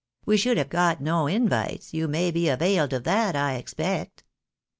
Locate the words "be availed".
2.31-2.91